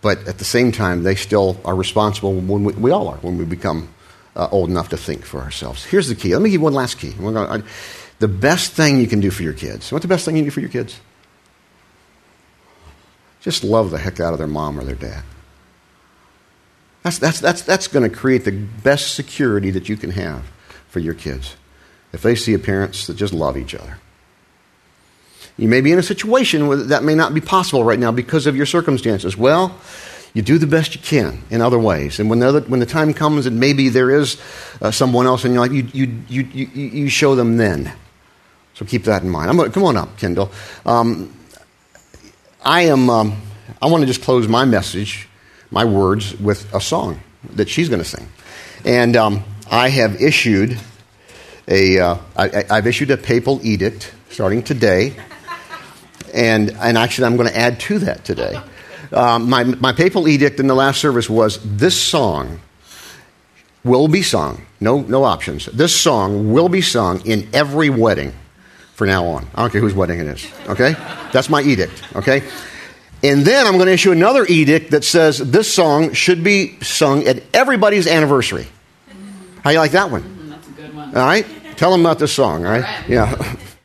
But 0.03 0.29
at 0.29 0.39
the 0.39 0.45
same 0.45 0.71
time, 0.71 1.03
they 1.03 1.15
still 1.15 1.61
are 1.65 1.75
responsible 1.75 2.35
when 2.35 2.65
we, 2.65 2.73
we 2.75 2.91
all 2.91 3.09
are 3.09 3.17
when 3.17 3.39
we 3.39 3.45
become 3.45 3.89
uh, 4.37 4.49
old 4.53 4.71
enough 4.71 4.91
to 4.91 4.97
think 4.97 5.25
for 5.25 5.41
ourselves. 5.41 5.85
Here's 5.85 6.09
the 6.09 6.15
key. 6.15 6.35
Let 6.35 6.43
me 6.43 6.51
give 6.51 6.61
you 6.61 6.65
one 6.65 6.75
last 6.75 6.99
key. 6.99 7.13
Gonna, 7.13 7.65
the 8.19 8.29
best 8.29 8.73
thing 8.73 9.01
you 9.01 9.07
can 9.07 9.21
do 9.21 9.31
for 9.31 9.43
your 9.43 9.53
kids. 9.53 9.91
What's 9.91 10.03
the 10.03 10.09
best 10.09 10.25
thing 10.25 10.37
you 10.37 10.43
can 10.43 10.49
do 10.49 10.53
for 10.53 10.61
your 10.61 10.71
kids? 10.71 11.01
Just 13.47 13.63
love 13.63 13.93
the 13.93 13.99
heck 13.99 14.19
out 14.19 14.33
of 14.33 14.41
their 14.41 14.49
mom 14.49 14.77
or 14.77 14.83
their 14.83 14.97
dad. 14.97 15.23
That's, 17.05 17.21
that's, 17.21 17.39
that's, 17.39 17.63
that's 17.63 17.87
going 17.87 18.03
to 18.03 18.15
create 18.15 18.45
the 18.45 18.51
best 18.51 19.15
security 19.15 19.71
that 19.71 19.89
you 19.89 19.97
can 19.97 20.11
have 20.11 20.51
for 20.89 20.99
your 20.99 21.15
kids 21.15 21.55
if 22.13 22.23
they 22.23 22.35
see 22.35 22.55
a 22.55 22.59
parents 22.59 23.07
that 23.07 23.15
just 23.15 23.33
love 23.33 23.57
each 23.57 23.73
other. 23.73 23.99
You 25.57 25.69
may 25.69 25.81
be 25.81 25.93
in 25.93 25.99
a 26.01 26.03
situation 26.03 26.67
where 26.67 26.77
that 26.77 27.05
may 27.05 27.15
not 27.15 27.35
be 27.35 27.41
possible 27.41 27.85
right 27.85 28.01
now 28.01 28.11
because 28.11 28.49
of 28.49 28.57
your 28.57 28.67
circumstances. 28.67 29.37
Well, 29.37 29.79
you 30.35 30.43
do 30.43 30.59
the 30.59 30.67
best 30.67 30.97
you 30.97 31.01
can 31.01 31.45
in 31.49 31.61
other 31.61 31.79
ways. 31.79 32.19
And 32.19 32.29
when 32.29 32.41
the, 32.41 32.49
other, 32.49 32.63
when 32.63 32.81
the 32.81 32.85
time 32.85 33.15
comes 33.15 33.47
and 33.47 33.61
maybe 33.61 33.91
there 33.91 34.11
is 34.11 34.43
uh, 34.83 34.91
someone 34.91 35.27
else 35.27 35.45
in 35.45 35.53
your 35.53 35.61
life, 35.61 35.73
you, 35.73 35.87
you, 35.93 36.25
you, 36.29 36.43
you, 36.53 36.67
you 36.67 37.09
show 37.09 37.37
them 37.37 37.59
then. 37.59 37.93
So 38.75 38.85
keep 38.85 39.05
that 39.05 39.23
in 39.23 39.31
mind. 39.31 39.51
I'm 39.51 39.57
gonna, 39.57 39.71
come 39.71 39.85
on 39.85 39.97
up, 39.97 40.19
Kendall. 40.19 40.51
Um, 40.85 41.33
I 42.67 42.87
am. 42.87 43.09
Um, 43.09 43.41
I 43.81 43.87
want 43.87 44.01
to 44.01 44.09
just 44.09 44.23
close 44.23 44.49
my 44.49 44.65
message, 44.65 45.29
my 45.71 45.85
words, 45.85 46.37
with 46.41 46.75
a 46.75 46.81
song 46.81 47.21
that 47.53 47.69
she's 47.69 47.89
going 47.89 48.03
to 48.03 48.09
sing, 48.09 48.29
and 48.85 49.17
um, 49.17 49.45
I 49.71 49.89
have 49.89 50.21
issued 50.21 50.77
a. 51.69 52.01
Uh, 52.01 52.17
I, 52.37 52.65
I've 52.69 52.89
issued 52.89 53.13
a 53.13 53.17
papal 53.17 53.65
edict 53.65 54.13
starting 54.31 54.65
today, 54.65 55.15
and 56.35 56.73
and 56.73 56.99
actually 56.99 57.27
I'm 57.27 57.37
going 57.37 57.49
to 57.49 57.57
add 57.57 57.79
to 57.81 58.01
that 58.01 58.25
today. 58.25 58.61
Um, 59.13 59.49
my 59.49 59.63
my 59.63 59.93
papal 59.93 60.27
edict 60.27 60.59
in 60.59 60.67
the 60.67 60.75
last 60.75 61.01
service 61.01 61.31
was 61.31 61.61
this 61.63 61.97
song 61.97 62.61
will 63.85 64.09
be 64.09 64.23
sung. 64.23 64.67
No 64.81 65.03
no 65.03 65.23
options. 65.23 65.67
This 65.67 65.95
song 65.95 66.53
will 66.53 66.69
be 66.69 66.81
sung 66.83 67.25
in 67.27 67.49
every 67.53 67.91
wedding 67.91 68.33
for 68.97 69.07
now 69.07 69.27
on. 69.27 69.47
I 69.55 69.61
don't 69.61 69.71
care 69.71 69.83
whose 69.83 69.93
wedding 69.93 70.21
it 70.21 70.27
is. 70.27 70.51
Okay? 70.69 70.95
That's 71.31 71.51
my 71.51 71.61
edict. 71.61 72.03
Okay? 72.17 72.43
And 73.23 73.43
then 73.43 73.67
I'm 73.67 73.75
going 73.75 73.87
to 73.87 73.93
issue 73.93 74.11
another 74.11 74.47
edict 74.47 74.93
that 74.93 75.05
says 75.05 75.37
this 75.39 75.73
song 75.73 76.15
should 76.15 76.43
be 76.43 76.81
sung 76.81 77.25
at 77.27 77.43
everybody's 77.53 78.07
anniversary. 78.07 78.67
How 79.63 79.71
you 79.71 79.79
like 79.79 79.91
that 79.91 80.11
one? 80.11 80.23
Mm, 80.23 80.49
that's 80.49 80.67
a 80.67 80.71
good 80.71 80.95
one. 80.95 81.15
All 81.15 81.27
right? 81.27 81.47
Tell 81.77 81.91
them 81.91 82.01
about 82.01 82.19
this 82.19 82.33
song, 82.33 82.65
all 82.65 82.73
right? 82.73 82.85
All 82.85 82.91
right. 82.91 83.09
Yeah. 83.09 83.57